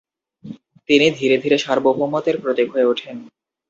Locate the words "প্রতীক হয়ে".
2.43-2.89